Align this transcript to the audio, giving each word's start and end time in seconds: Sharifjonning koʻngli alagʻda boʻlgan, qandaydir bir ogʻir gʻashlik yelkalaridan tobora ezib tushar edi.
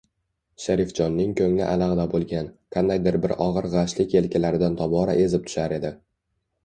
Sharifjonning 0.61 1.35
koʻngli 1.41 1.67
alagʻda 1.73 2.07
boʻlgan, 2.15 2.49
qandaydir 2.77 3.19
bir 3.27 3.35
ogʻir 3.49 3.69
gʻashlik 3.75 4.17
yelkalaridan 4.17 4.79
tobora 4.81 5.17
ezib 5.27 5.47
tushar 5.51 5.77
edi. 5.81 5.93